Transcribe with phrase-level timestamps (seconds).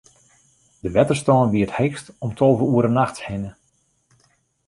[0.83, 3.51] De wetterstân wie it heechst om tolve oere nachts hinne.